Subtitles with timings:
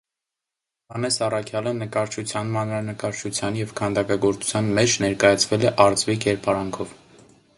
[0.93, 6.99] Հովհաննես առաքյալը նկարչության, մանրանկարչության և քանդակագործության մեջ ներկայացվել է արծվի կերպարանքով։